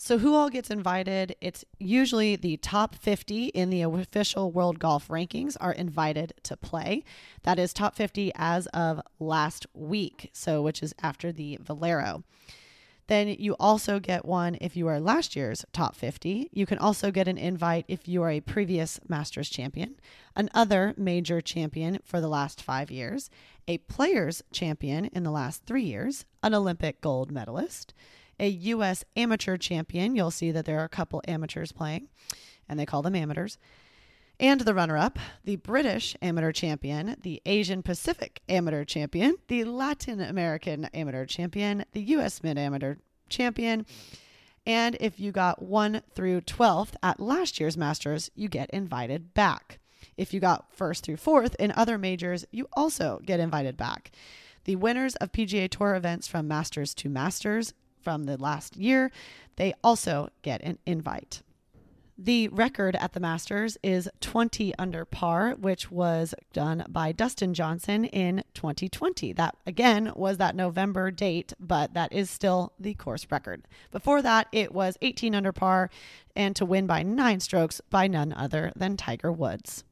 So, 0.00 0.18
who 0.18 0.36
all 0.36 0.48
gets 0.48 0.70
invited? 0.70 1.34
It's 1.40 1.64
usually 1.80 2.36
the 2.36 2.56
top 2.58 2.94
50 2.94 3.46
in 3.46 3.68
the 3.68 3.82
official 3.82 4.52
World 4.52 4.78
Golf 4.78 5.08
Rankings 5.08 5.56
are 5.60 5.72
invited 5.72 6.34
to 6.44 6.56
play. 6.56 7.02
That 7.42 7.58
is 7.58 7.72
top 7.72 7.96
50 7.96 8.30
as 8.36 8.68
of 8.68 9.00
last 9.18 9.66
week, 9.74 10.30
so 10.32 10.62
which 10.62 10.84
is 10.84 10.94
after 11.02 11.32
the 11.32 11.58
Valero. 11.60 12.22
Then 13.08 13.28
you 13.38 13.56
also 13.58 13.98
get 13.98 14.26
one 14.26 14.58
if 14.60 14.76
you 14.76 14.86
are 14.86 15.00
last 15.00 15.34
year's 15.34 15.64
top 15.72 15.96
50. 15.96 16.50
You 16.52 16.66
can 16.66 16.78
also 16.78 17.10
get 17.10 17.26
an 17.26 17.38
invite 17.38 17.86
if 17.88 18.06
you 18.06 18.22
are 18.22 18.30
a 18.30 18.40
previous 18.40 19.00
Masters 19.08 19.48
champion, 19.48 19.96
another 20.36 20.94
major 20.96 21.40
champion 21.40 21.98
for 22.04 22.20
the 22.20 22.28
last 22.28 22.62
five 22.62 22.90
years, 22.90 23.30
a 23.66 23.78
players 23.78 24.42
champion 24.52 25.06
in 25.06 25.22
the 25.22 25.30
last 25.30 25.64
three 25.64 25.84
years, 25.84 26.26
an 26.42 26.54
Olympic 26.54 27.00
gold 27.00 27.30
medalist, 27.30 27.94
a 28.38 28.48
U.S. 28.48 29.04
amateur 29.16 29.56
champion. 29.56 30.14
You'll 30.14 30.30
see 30.30 30.52
that 30.52 30.66
there 30.66 30.78
are 30.78 30.84
a 30.84 30.90
couple 30.90 31.22
amateurs 31.26 31.72
playing, 31.72 32.08
and 32.68 32.78
they 32.78 32.86
call 32.86 33.00
them 33.00 33.16
amateurs. 33.16 33.56
And 34.40 34.60
the 34.60 34.74
runner 34.74 34.96
up, 34.96 35.18
the 35.44 35.56
British 35.56 36.14
amateur 36.22 36.52
champion, 36.52 37.16
the 37.22 37.42
Asian 37.44 37.82
Pacific 37.82 38.40
amateur 38.48 38.84
champion, 38.84 39.36
the 39.48 39.64
Latin 39.64 40.20
American 40.20 40.84
amateur 40.86 41.26
champion, 41.26 41.84
the 41.92 42.02
U.S. 42.02 42.42
mid 42.42 42.56
amateur 42.56 42.96
champion. 43.28 43.84
And 44.64 44.96
if 45.00 45.18
you 45.18 45.32
got 45.32 45.62
1 45.62 46.02
through 46.14 46.42
12th 46.42 46.92
at 47.02 47.18
last 47.18 47.58
year's 47.58 47.76
Masters, 47.76 48.30
you 48.36 48.48
get 48.48 48.70
invited 48.70 49.34
back. 49.34 49.80
If 50.16 50.32
you 50.32 50.38
got 50.38 50.72
first 50.72 51.04
through 51.04 51.16
fourth 51.16 51.56
in 51.58 51.72
other 51.72 51.98
majors, 51.98 52.44
you 52.52 52.68
also 52.74 53.20
get 53.24 53.40
invited 53.40 53.76
back. 53.76 54.12
The 54.64 54.76
winners 54.76 55.16
of 55.16 55.32
PGA 55.32 55.68
Tour 55.68 55.96
events 55.96 56.28
from 56.28 56.46
Masters 56.46 56.94
to 56.94 57.08
Masters 57.08 57.74
from 58.02 58.24
the 58.24 58.36
last 58.36 58.76
year, 58.76 59.10
they 59.56 59.74
also 59.82 60.28
get 60.42 60.62
an 60.62 60.78
invite. 60.86 61.42
The 62.20 62.48
record 62.48 62.96
at 62.96 63.12
the 63.12 63.20
Masters 63.20 63.78
is 63.80 64.08
20 64.20 64.74
under 64.76 65.04
par, 65.04 65.52
which 65.52 65.88
was 65.92 66.34
done 66.52 66.84
by 66.88 67.12
Dustin 67.12 67.54
Johnson 67.54 68.04
in 68.06 68.42
2020. 68.54 69.32
That, 69.34 69.56
again, 69.68 70.12
was 70.16 70.36
that 70.38 70.56
November 70.56 71.12
date, 71.12 71.52
but 71.60 71.94
that 71.94 72.12
is 72.12 72.28
still 72.28 72.72
the 72.76 72.94
course 72.94 73.28
record. 73.30 73.68
Before 73.92 74.20
that, 74.20 74.48
it 74.50 74.74
was 74.74 74.98
18 75.00 75.32
under 75.32 75.52
par 75.52 75.90
and 76.34 76.56
to 76.56 76.66
win 76.66 76.88
by 76.88 77.04
nine 77.04 77.38
strokes 77.38 77.80
by 77.88 78.08
none 78.08 78.32
other 78.32 78.72
than 78.74 78.96
Tiger 78.96 79.30
Woods. 79.30 79.84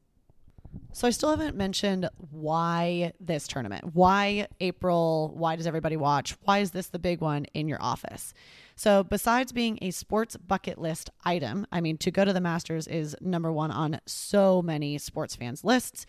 So 0.93 1.07
I 1.07 1.11
still 1.11 1.29
haven't 1.29 1.55
mentioned 1.55 2.09
why 2.31 3.13
this 3.19 3.47
tournament. 3.47 3.93
Why 3.93 4.47
April? 4.59 5.31
Why 5.35 5.55
does 5.55 5.67
everybody 5.67 5.97
watch? 5.97 6.35
Why 6.43 6.59
is 6.59 6.71
this 6.71 6.87
the 6.87 6.99
big 6.99 7.21
one 7.21 7.45
in 7.53 7.67
your 7.67 7.81
office? 7.81 8.33
So, 8.75 9.03
besides 9.03 9.51
being 9.51 9.79
a 9.81 9.89
sports 9.89 10.37
bucket 10.37 10.77
list 10.77 11.09
item, 11.25 11.65
I 11.71 11.81
mean, 11.81 11.97
to 11.97 12.11
go 12.11 12.23
to 12.23 12.31
the 12.31 12.41
Masters 12.41 12.87
is 12.87 13.15
number 13.19 13.51
one 13.51 13.71
on 13.71 13.99
so 14.05 14.61
many 14.61 14.99
sports 14.99 15.35
fans' 15.35 15.63
lists. 15.63 16.05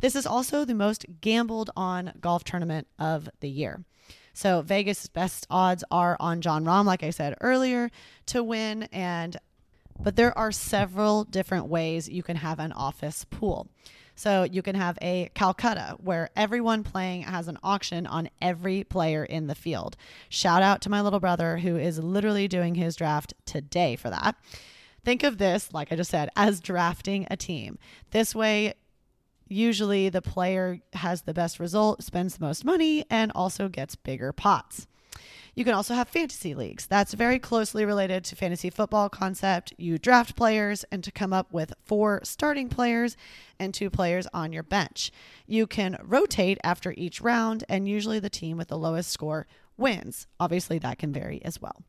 This 0.00 0.14
is 0.14 0.26
also 0.26 0.64
the 0.64 0.74
most 0.74 1.06
gambled 1.22 1.70
on 1.76 2.12
golf 2.20 2.44
tournament 2.44 2.88
of 2.98 3.30
the 3.40 3.48
year. 3.48 3.84
So, 4.34 4.60
Vegas' 4.60 5.06
best 5.06 5.46
odds 5.50 5.82
are 5.90 6.16
on 6.20 6.42
Jon 6.42 6.64
Rahm, 6.64 6.84
like 6.84 7.02
I 7.02 7.10
said 7.10 7.36
earlier, 7.40 7.90
to 8.26 8.42
win. 8.42 8.82
And 8.92 9.38
but 10.02 10.16
there 10.16 10.36
are 10.36 10.52
several 10.52 11.24
different 11.24 11.66
ways 11.66 12.08
you 12.08 12.22
can 12.22 12.36
have 12.36 12.58
an 12.58 12.72
office 12.72 13.26
pool. 13.30 13.68
So 14.20 14.42
you 14.42 14.60
can 14.60 14.74
have 14.74 14.98
a 15.00 15.30
Calcutta 15.32 15.96
where 15.98 16.28
everyone 16.36 16.84
playing 16.84 17.22
has 17.22 17.48
an 17.48 17.56
auction 17.62 18.06
on 18.06 18.28
every 18.42 18.84
player 18.84 19.24
in 19.24 19.46
the 19.46 19.54
field. 19.54 19.96
Shout 20.28 20.62
out 20.62 20.82
to 20.82 20.90
my 20.90 21.00
little 21.00 21.20
brother 21.20 21.56
who 21.56 21.78
is 21.78 21.98
literally 21.98 22.46
doing 22.46 22.74
his 22.74 22.96
draft 22.96 23.32
today 23.46 23.96
for 23.96 24.10
that. 24.10 24.36
Think 25.06 25.22
of 25.22 25.38
this, 25.38 25.72
like 25.72 25.90
I 25.90 25.96
just 25.96 26.10
said, 26.10 26.28
as 26.36 26.60
drafting 26.60 27.26
a 27.30 27.36
team. 27.38 27.78
This 28.10 28.34
way, 28.34 28.74
usually 29.48 30.10
the 30.10 30.20
player 30.20 30.80
has 30.92 31.22
the 31.22 31.32
best 31.32 31.58
result, 31.58 32.02
spends 32.02 32.36
the 32.36 32.44
most 32.44 32.62
money, 32.62 33.06
and 33.08 33.32
also 33.34 33.70
gets 33.70 33.96
bigger 33.96 34.34
pots. 34.34 34.86
You 35.54 35.64
can 35.64 35.74
also 35.74 35.94
have 35.94 36.08
fantasy 36.08 36.54
leagues. 36.54 36.86
That's 36.86 37.14
very 37.14 37.38
closely 37.38 37.84
related 37.84 38.24
to 38.24 38.36
fantasy 38.36 38.70
football 38.70 39.08
concept. 39.08 39.72
You 39.76 39.98
draft 39.98 40.36
players 40.36 40.84
and 40.90 41.02
to 41.04 41.10
come 41.12 41.32
up 41.32 41.52
with 41.52 41.72
four 41.84 42.20
starting 42.24 42.68
players 42.68 43.16
and 43.58 43.74
two 43.74 43.90
players 43.90 44.26
on 44.32 44.52
your 44.52 44.62
bench. 44.62 45.10
You 45.46 45.66
can 45.66 45.98
rotate 46.02 46.58
after 46.62 46.94
each 46.96 47.20
round 47.20 47.64
and 47.68 47.88
usually 47.88 48.20
the 48.20 48.30
team 48.30 48.56
with 48.56 48.68
the 48.68 48.78
lowest 48.78 49.10
score 49.10 49.46
wins. 49.76 50.26
Obviously 50.38 50.78
that 50.78 50.98
can 50.98 51.12
vary 51.12 51.44
as 51.44 51.60
well. 51.60 51.82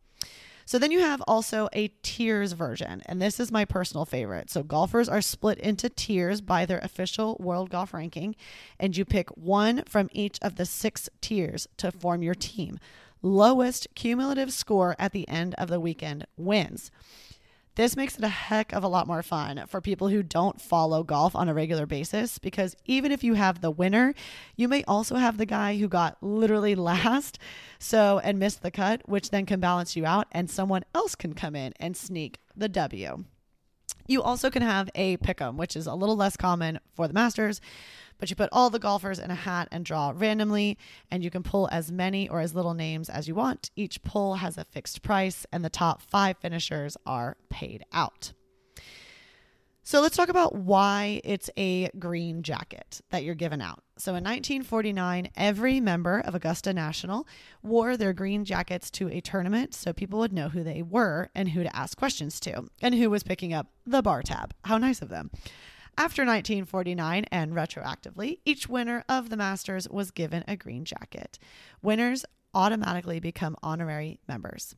So 0.66 0.80
then 0.80 0.92
you 0.92 1.02
have 1.02 1.22
also 1.28 1.68
a 1.74 1.90
tiers 2.02 2.54
version, 2.54 3.02
and 3.06 3.22
this 3.22 3.42
is 3.42 3.52
my 3.52 3.66
personal 3.66 4.06
favorite. 4.06 4.50
So 4.50 4.64
golfers 4.64 5.10
are 5.10 5.22
split 5.22 5.58
into 5.58 5.90
tiers 5.90 6.40
by 6.40 6.66
their 6.66 6.80
official 6.80 7.36
World 7.42 7.70
Golf 7.70 7.94
Ranking, 7.94 8.38
and 8.80 8.96
you 8.96 9.04
pick 9.04 9.30
one 9.32 9.84
from 9.84 10.08
each 10.14 10.38
of 10.42 10.56
the 10.56 10.66
six 10.66 11.10
tiers 11.20 11.68
to 11.76 11.92
form 11.92 12.24
your 12.24 12.36
team 12.36 12.80
lowest 13.22 13.88
cumulative 13.96 14.52
score 14.52 14.96
at 15.00 15.12
the 15.12 15.28
end 15.28 15.56
of 15.56 15.70
the 15.70 15.80
weekend 15.80 16.26
wins. 16.38 16.92
This 17.76 17.96
makes 17.96 18.18
it 18.18 18.24
a 18.24 18.30
heck 18.30 18.74
of 18.74 18.84
a 18.84 18.90
lot 18.90 19.08
more 19.08 19.24
fun 19.24 19.64
for 19.68 19.80
people 19.80 20.10
who 20.10 20.24
don't 20.24 20.60
follow 20.60 21.04
golf 21.04 21.36
on 21.38 21.48
a 21.48 21.54
regular 21.54 21.86
basis 21.86 22.38
because 22.38 22.76
even 22.86 23.14
if 23.14 23.24
you 23.24 23.36
have 23.36 23.62
the 23.62 23.72
winner, 23.72 24.14
you 24.58 24.68
may 24.68 24.84
also 24.84 25.16
have 25.16 25.38
the 25.38 25.46
guy 25.46 25.78
who 25.78 25.88
got 25.88 26.22
literally 26.22 26.76
last 26.92 27.40
so 27.80 28.20
and 28.24 28.40
missed 28.40 28.62
the 28.62 28.72
cut, 28.72 29.08
which 29.08 29.30
then 29.30 29.46
can 29.46 29.62
balance 29.62 29.96
you 29.96 30.06
out 30.06 30.28
and 30.34 30.50
someone 30.50 30.84
else 30.94 31.16
can 31.16 31.34
come 31.34 31.56
in 31.56 31.74
and 31.80 31.96
sneak 31.96 32.40
the 32.56 32.68
W. 32.68 33.24
You 34.08 34.22
also 34.22 34.50
can 34.50 34.62
have 34.62 34.90
a 34.96 35.18
pick'em, 35.18 35.56
which 35.56 35.76
is 35.76 35.88
a 35.88 35.96
little 35.96 36.16
less 36.16 36.38
common 36.38 36.80
for 36.94 37.08
the 37.08 37.14
Masters, 37.14 37.62
but 38.18 38.30
you 38.30 38.36
put 38.36 38.50
all 38.52 38.70
the 38.70 38.80
golfers 38.80 39.20
in 39.20 39.32
a 39.32 39.36
hat 39.36 39.68
and 39.72 39.84
draw 39.84 40.14
randomly, 40.16 40.78
and 41.10 41.24
you 41.24 41.32
can 41.32 41.44
pull 41.44 41.68
as 41.72 41.92
many 41.92 42.30
or 42.30 42.40
as 42.40 42.54
little 42.54 42.74
names 42.74 43.10
as 43.10 43.28
you 43.28 43.36
want. 43.36 43.72
Each 43.76 44.02
pull 44.04 44.36
has 44.36 44.58
a 44.58 44.66
fixed 44.66 45.02
price, 45.02 45.46
and 45.52 45.66
the 45.66 45.70
top 45.70 46.02
five 46.02 46.38
finishers 46.38 46.98
are 47.06 47.38
paid 47.50 47.84
out. 47.92 48.34
So 49.92 50.00
let's 50.00 50.16
talk 50.16 50.30
about 50.30 50.56
why 50.56 51.20
it's 51.26 51.50
a 51.58 51.90
green 52.00 52.44
jacket 52.44 53.02
that 53.10 53.26
you're 53.26 53.36
given 53.36 53.60
out. 53.60 53.84
So 53.98 54.12
in 54.12 54.24
1949, 54.24 55.32
every 55.36 55.82
member 55.82 56.22
of 56.22 56.34
Augusta 56.34 56.72
National 56.72 57.28
wore 57.62 57.98
their 57.98 58.14
green 58.14 58.46
jackets 58.46 58.90
to 58.92 59.10
a 59.10 59.20
tournament 59.20 59.74
so 59.74 59.92
people 59.92 60.20
would 60.20 60.32
know 60.32 60.48
who 60.48 60.64
they 60.64 60.82
were 60.82 61.30
and 61.36 61.50
who 61.50 61.64
to 61.64 61.76
ask 61.76 61.98
questions 61.98 62.40
to 62.40 62.70
and 62.82 62.96
who 62.96 63.10
was 63.10 63.24
picking 63.24 63.52
up 63.52 63.68
the 63.86 64.02
bar 64.02 64.22
tab. 64.22 64.54
How 64.64 64.78
nice 64.78 65.02
of 65.02 65.10
them. 65.10 65.30
After 65.98 66.22
1949 66.22 67.26
and 67.30 67.52
retroactively, 67.52 68.40
each 68.46 68.70
winner 68.70 69.04
of 69.10 69.30
the 69.30 69.36
Masters 69.36 69.90
was 69.90 70.12
given 70.12 70.46
a 70.48 70.56
green 70.56 70.86
jacket. 70.86 71.38
Winners 71.82 72.24
automatically 72.54 73.20
become 73.20 73.58
honorary 73.62 74.22
members. 74.26 74.74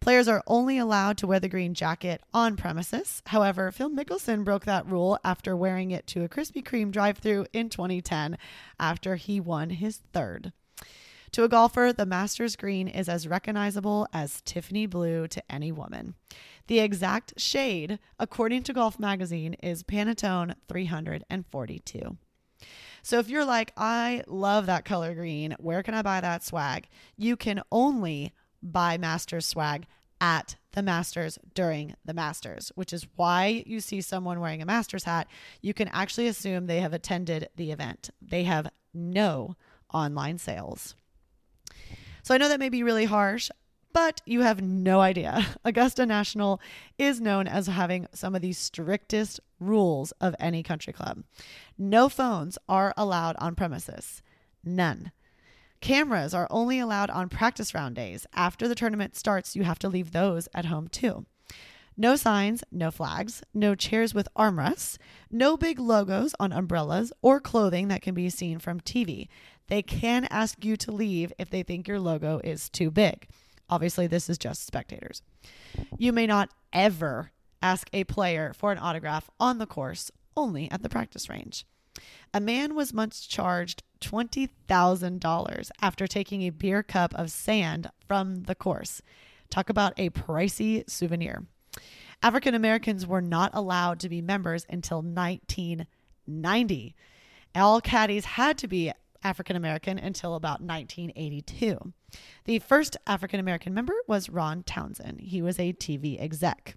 Players 0.00 0.28
are 0.28 0.42
only 0.46 0.78
allowed 0.78 1.18
to 1.18 1.26
wear 1.26 1.40
the 1.40 1.48
green 1.48 1.74
jacket 1.74 2.22
on 2.32 2.56
premises. 2.56 3.22
However, 3.26 3.70
Phil 3.72 3.90
Mickelson 3.90 4.44
broke 4.44 4.64
that 4.64 4.86
rule 4.86 5.18
after 5.24 5.56
wearing 5.56 5.90
it 5.90 6.06
to 6.08 6.24
a 6.24 6.28
Krispy 6.28 6.62
Kreme 6.62 6.90
drive 6.90 7.18
through 7.18 7.46
in 7.52 7.68
2010 7.68 8.38
after 8.78 9.16
he 9.16 9.40
won 9.40 9.70
his 9.70 9.98
third. 10.12 10.52
To 11.32 11.44
a 11.44 11.48
golfer, 11.48 11.92
the 11.92 12.06
Masters 12.06 12.56
green 12.56 12.88
is 12.88 13.08
as 13.08 13.28
recognizable 13.28 14.06
as 14.12 14.40
Tiffany 14.42 14.86
blue 14.86 15.28
to 15.28 15.42
any 15.52 15.72
woman. 15.72 16.14
The 16.66 16.78
exact 16.78 17.38
shade, 17.38 17.98
according 18.18 18.62
to 18.64 18.72
Golf 18.72 18.98
Magazine, 18.98 19.54
is 19.54 19.82
Pantone 19.82 20.54
342. 20.68 22.16
So 23.02 23.18
if 23.18 23.28
you're 23.28 23.44
like, 23.44 23.72
I 23.76 24.24
love 24.26 24.66
that 24.66 24.84
color 24.84 25.14
green, 25.14 25.54
where 25.58 25.82
can 25.82 25.94
I 25.94 26.02
buy 26.02 26.20
that 26.20 26.42
swag? 26.42 26.88
You 27.16 27.36
can 27.36 27.62
only 27.70 28.32
buy 28.62 28.96
Masters 28.98 29.46
swag 29.46 29.86
at 30.20 30.56
the 30.72 30.82
Masters 30.82 31.38
during 31.54 31.94
the 32.04 32.14
Masters, 32.14 32.72
which 32.74 32.92
is 32.92 33.06
why 33.16 33.64
you 33.66 33.80
see 33.80 34.00
someone 34.00 34.40
wearing 34.40 34.62
a 34.62 34.66
Masters 34.66 35.04
hat. 35.04 35.28
You 35.60 35.74
can 35.74 35.88
actually 35.88 36.26
assume 36.26 36.66
they 36.66 36.80
have 36.80 36.92
attended 36.92 37.48
the 37.56 37.72
event. 37.72 38.10
They 38.20 38.44
have 38.44 38.70
no 38.94 39.56
online 39.92 40.38
sales. 40.38 40.94
So 42.22 42.34
I 42.34 42.38
know 42.38 42.48
that 42.48 42.60
may 42.60 42.68
be 42.68 42.82
really 42.82 43.04
harsh 43.04 43.50
but 43.96 44.20
you 44.26 44.42
have 44.42 44.60
no 44.60 45.00
idea. 45.00 45.46
Augusta 45.64 46.04
National 46.04 46.60
is 46.98 47.18
known 47.18 47.48
as 47.48 47.66
having 47.66 48.06
some 48.12 48.34
of 48.34 48.42
the 48.42 48.52
strictest 48.52 49.40
rules 49.58 50.12
of 50.20 50.36
any 50.38 50.62
country 50.62 50.92
club. 50.92 51.24
No 51.78 52.10
phones 52.10 52.58
are 52.68 52.92
allowed 52.94 53.36
on 53.38 53.54
premises, 53.54 54.20
none. 54.62 55.12
Cameras 55.80 56.34
are 56.34 56.48
only 56.50 56.78
allowed 56.78 57.10
on 57.10 57.28
practice 57.28 57.74
round 57.74 57.96
days. 57.96 58.26
After 58.34 58.66
the 58.66 58.74
tournament 58.74 59.16
starts, 59.16 59.56
you 59.56 59.64
have 59.64 59.78
to 59.80 59.88
leave 59.88 60.12
those 60.12 60.48
at 60.54 60.66
home 60.66 60.88
too. 60.88 61.26
No 61.96 62.14
signs, 62.14 62.62
no 62.70 62.90
flags, 62.90 63.42
no 63.54 63.74
chairs 63.74 64.12
with 64.12 64.28
armrests, 64.36 64.98
no 65.30 65.56
big 65.56 65.78
logos 65.78 66.34
on 66.38 66.52
umbrellas 66.52 67.10
or 67.22 67.40
clothing 67.40 67.88
that 67.88 68.02
can 68.02 68.14
be 68.14 68.28
seen 68.28 68.58
from 68.58 68.80
TV. 68.80 69.28
They 69.68 69.82
can 69.82 70.26
ask 70.30 70.62
you 70.64 70.76
to 70.76 70.92
leave 70.92 71.32
if 71.38 71.48
they 71.48 71.62
think 71.62 71.88
your 71.88 71.98
logo 71.98 72.40
is 72.44 72.68
too 72.68 72.90
big. 72.90 73.26
Obviously, 73.70 74.06
this 74.06 74.28
is 74.28 74.36
just 74.36 74.66
spectators. 74.66 75.22
You 75.96 76.12
may 76.12 76.26
not 76.26 76.50
ever 76.72 77.32
ask 77.62 77.88
a 77.92 78.04
player 78.04 78.52
for 78.52 78.72
an 78.72 78.78
autograph 78.78 79.30
on 79.40 79.58
the 79.58 79.66
course, 79.66 80.10
only 80.36 80.70
at 80.70 80.82
the 80.82 80.88
practice 80.88 81.28
range. 81.28 81.64
A 82.34 82.40
man 82.40 82.74
was 82.74 82.92
once 82.92 83.26
charged 83.26 83.82
$20,000 84.00 85.70
after 85.80 86.06
taking 86.06 86.42
a 86.42 86.50
beer 86.50 86.82
cup 86.82 87.14
of 87.14 87.30
sand 87.30 87.90
from 88.06 88.42
the 88.44 88.54
course. 88.54 89.02
Talk 89.50 89.68
about 89.70 89.94
a 89.96 90.10
pricey 90.10 90.88
souvenir. 90.88 91.46
African 92.22 92.54
Americans 92.54 93.06
were 93.06 93.20
not 93.20 93.50
allowed 93.54 94.00
to 94.00 94.08
be 94.08 94.22
members 94.22 94.66
until 94.68 95.02
1990. 95.02 96.94
All 97.54 97.80
caddies 97.80 98.24
had 98.24 98.58
to 98.58 98.68
be 98.68 98.92
African 99.22 99.56
American 99.56 99.98
until 99.98 100.34
about 100.34 100.60
1982. 100.60 101.92
The 102.44 102.58
first 102.60 102.96
African 103.06 103.40
American 103.40 103.74
member 103.74 103.94
was 104.06 104.30
Ron 104.30 104.62
Townsend. 104.62 105.20
He 105.20 105.42
was 105.42 105.58
a 105.58 105.72
TV 105.72 106.20
exec. 106.20 106.76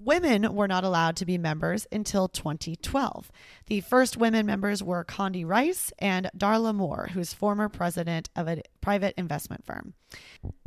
Women 0.00 0.54
were 0.54 0.68
not 0.68 0.84
allowed 0.84 1.16
to 1.16 1.26
be 1.26 1.38
members 1.38 1.86
until 1.90 2.28
2012. 2.28 3.32
The 3.66 3.80
first 3.80 4.16
women 4.16 4.46
members 4.46 4.82
were 4.82 5.04
Condi 5.04 5.44
Rice 5.44 5.92
and 5.98 6.30
Darla 6.36 6.74
Moore, 6.74 7.08
who's 7.12 7.32
former 7.32 7.68
president 7.68 8.30
of 8.36 8.46
a 8.46 8.62
private 8.80 9.14
investment 9.18 9.64
firm. 9.64 9.94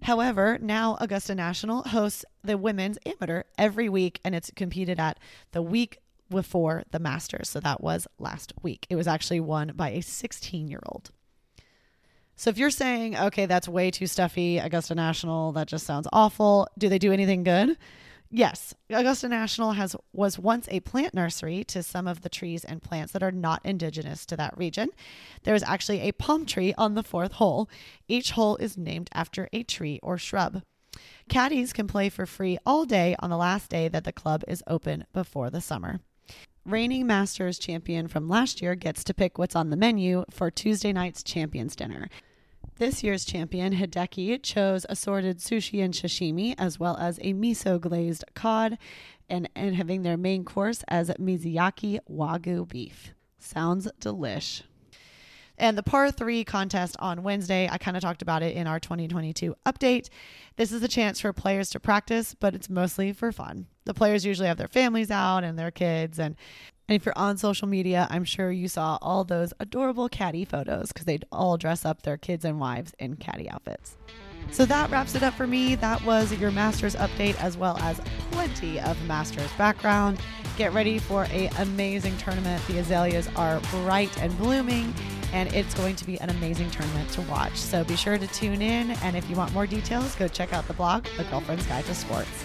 However, 0.04 0.58
now 0.62 0.98
Augusta 1.00 1.34
National 1.34 1.84
hosts 1.84 2.26
the 2.44 2.58
women's 2.58 2.98
amateur 3.06 3.44
every 3.58 3.88
week, 3.88 4.20
and 4.26 4.36
it's 4.36 4.52
competed 4.56 5.00
at 5.00 5.18
the 5.54 5.62
week 5.62 6.00
before 6.30 6.84
the 6.92 7.00
Masters. 7.00 7.50
So 7.50 7.60
that 7.62 7.82
was 7.82 8.08
last 8.20 8.54
week. 8.62 8.86
It 8.90 8.96
was 8.96 9.08
actually 9.08 9.40
won 9.40 9.72
by 9.76 9.92
a 9.92 10.02
16 10.02 10.68
year 10.68 10.82
old. 10.86 11.12
So 12.36 12.50
if 12.50 12.58
you're 12.58 12.70
saying, 12.70 13.16
okay, 13.16 13.46
that's 13.46 13.68
way 13.68 13.92
too 13.92 14.08
stuffy, 14.08 14.58
Augusta 14.58 14.96
National, 14.96 15.52
that 15.52 15.68
just 15.68 15.86
sounds 15.86 16.08
awful, 16.12 16.68
do 16.78 16.90
they 16.90 16.98
do 16.98 17.12
anything 17.12 17.44
good? 17.44 17.78
Yes, 18.34 18.74
Augusta 18.90 19.28
National 19.28 19.74
has 19.74 19.94
was 20.14 20.40
once 20.40 20.66
a 20.72 20.80
plant 20.80 21.14
nursery 21.14 21.66
to 21.66 21.84
some 21.84 22.08
of 22.08 22.22
the 22.22 22.30
trees 22.30 22.64
and 22.64 22.82
plants 22.82 23.12
that 23.12 23.22
are 23.22 23.32
not 23.32 23.60
indigenous 23.66 24.26
to 24.28 24.38
that 24.38 24.58
region. 24.58 24.88
There 25.44 25.54
is 25.54 25.64
actually 25.64 26.00
a 26.00 26.14
palm 26.14 26.46
tree 26.46 26.74
on 26.78 26.96
the 26.96 27.04
fourth 27.04 27.34
hole. 27.34 27.70
Each 28.08 28.32
hole 28.32 28.56
is 28.56 28.78
named 28.78 29.10
after 29.14 29.50
a 29.52 29.64
tree 29.64 30.00
or 30.02 30.18
shrub. 30.18 30.64
Caddies 31.28 31.74
can 31.74 31.88
play 31.88 32.08
for 32.08 32.26
free 32.26 32.58
all 32.66 32.86
day 32.86 33.18
on 33.20 33.30
the 33.30 33.38
last 33.38 33.70
day 33.70 33.90
that 33.90 34.06
the 34.06 34.14
club 34.14 34.46
is 34.48 34.64
open 34.66 35.06
before 35.12 35.50
the 35.50 35.60
summer. 35.60 36.00
Reigning 36.66 37.06
Masters 37.06 37.60
champion 37.60 38.08
from 38.08 38.30
last 38.30 38.62
year 38.62 38.76
gets 38.76 39.04
to 39.04 39.14
pick 39.14 39.38
what's 39.38 39.58
on 39.58 39.72
the 39.72 39.76
menu 39.76 40.24
for 40.30 40.50
Tuesday 40.50 40.94
night's 40.94 41.22
Champions 41.22 41.76
Dinner. 41.76 42.08
This 42.82 43.04
year's 43.04 43.26
champion, 43.26 43.76
Hideki, 43.76 44.42
chose 44.42 44.88
assorted 44.90 45.38
sushi 45.38 45.84
and 45.84 45.94
sashimi, 45.94 46.56
as 46.58 46.80
well 46.80 46.98
as 46.98 47.20
a 47.20 47.36
miso 47.36 47.80
glazed 47.80 48.24
cod, 48.34 48.80
and, 49.30 49.48
and 49.56 49.76
having 49.76 50.02
their 50.02 50.18
main 50.18 50.44
course 50.44 50.84
as 50.88 51.12
Miyazaki 51.12 52.00
Wagyu 52.10 52.68
beef. 52.68 53.14
Sounds 53.38 53.88
delish. 54.00 54.64
And 55.60 55.78
the 55.78 55.84
par 55.84 56.10
three 56.10 56.44
contest 56.44 56.96
on 56.98 57.22
Wednesday, 57.22 57.70
I 57.72 57.78
kind 57.78 57.96
of 57.96 58.02
talked 58.02 58.24
about 58.24 58.42
it 58.42 58.56
in 58.56 58.66
our 58.66 58.80
2022 58.80 59.56
update. 59.64 60.10
This 60.56 60.72
is 60.72 60.82
a 60.82 60.88
chance 60.88 61.20
for 61.20 61.32
players 61.34 61.70
to 61.70 61.80
practice, 61.80 62.34
but 62.34 62.56
it's 62.56 62.68
mostly 62.68 63.14
for 63.14 63.32
fun. 63.32 63.68
The 63.86 63.94
players 63.94 64.26
usually 64.26 64.48
have 64.48 64.58
their 64.58 64.68
families 64.68 65.12
out 65.12 65.44
and 65.44 65.60
their 65.60 65.70
kids, 65.70 66.18
and 66.18 66.36
and 66.92 66.98
if 66.98 67.06
you're 67.06 67.18
on 67.18 67.38
social 67.38 67.70
media, 67.70 68.06
I'm 68.10 68.26
sure 68.26 68.52
you 68.52 68.68
saw 68.68 68.98
all 69.02 69.24
those 69.24 69.54
adorable 69.62 70.10
caddy 70.10 70.44
photos 70.44 70.92
because 70.92 71.06
they'd 71.06 71.24
all 71.32 71.56
dress 71.56 71.86
up 71.86 72.02
their 72.02 72.18
kids 72.18 72.44
and 72.44 72.60
wives 72.60 72.94
in 73.00 73.16
caddy 73.16 73.50
outfits. 73.50 73.96
So 74.52 74.66
that 74.66 74.92
wraps 74.92 75.16
it 75.16 75.24
up 75.24 75.34
for 75.36 75.48
me. 75.48 75.76
That 75.76 76.04
was 76.04 76.34
your 76.34 76.52
Masters 76.52 76.98
update 76.98 77.42
as 77.42 77.56
well 77.56 77.78
as 77.78 78.02
plenty 78.32 78.78
of 78.82 79.02
Masters 79.06 79.50
background. 79.58 80.20
Get 80.58 80.74
ready 80.74 81.00
for 81.00 81.28
a 81.32 81.50
amazing 81.60 82.18
tournament. 82.18 82.62
The 82.68 82.80
azaleas 82.80 83.30
are 83.38 83.62
bright 83.72 84.22
and 84.22 84.38
blooming 84.38 84.94
and 85.32 85.48
it's 85.56 85.74
going 85.74 85.96
to 85.96 86.06
be 86.06 86.20
an 86.20 86.30
amazing 86.30 86.72
tournament 86.72 87.10
to 87.12 87.22
watch. 87.22 87.56
So 87.56 87.86
be 87.86 87.96
sure 87.96 88.18
to 88.18 88.28
tune 88.28 88.62
in 88.62 88.92
and 88.92 89.16
if 89.16 89.30
you 89.30 89.38
want 89.38 89.54
more 89.54 89.66
details, 89.66 90.14
go 90.16 90.28
check 90.28 90.52
out 90.52 90.68
the 90.68 90.74
blog, 90.74 91.06
The 91.16 91.24
Girlfriend's 91.24 91.66
Guide 91.68 91.86
to 91.86 91.96
Sports. 91.96 92.44